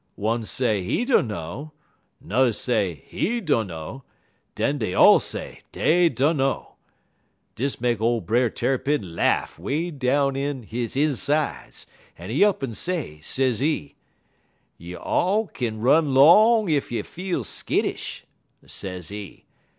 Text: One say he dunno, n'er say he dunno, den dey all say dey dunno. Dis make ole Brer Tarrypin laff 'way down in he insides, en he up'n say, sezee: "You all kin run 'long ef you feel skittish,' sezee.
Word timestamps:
One 0.15 0.45
say 0.45 0.81
he 0.81 1.05
dunno, 1.05 1.73
n'er 2.19 2.53
say 2.55 3.03
he 3.05 3.39
dunno, 3.39 4.03
den 4.55 4.79
dey 4.79 4.95
all 4.95 5.19
say 5.19 5.59
dey 5.71 6.09
dunno. 6.09 6.77
Dis 7.53 7.79
make 7.79 8.01
ole 8.01 8.19
Brer 8.19 8.49
Tarrypin 8.49 9.13
laff 9.15 9.59
'way 9.59 9.91
down 9.91 10.35
in 10.35 10.63
he 10.63 10.85
insides, 10.95 11.85
en 12.17 12.31
he 12.31 12.43
up'n 12.43 12.73
say, 12.73 13.19
sezee: 13.21 13.93
"You 14.79 14.97
all 14.97 15.45
kin 15.45 15.81
run 15.81 16.15
'long 16.15 16.67
ef 16.71 16.91
you 16.91 17.03
feel 17.03 17.43
skittish,' 17.43 18.23
sezee. 18.65 19.45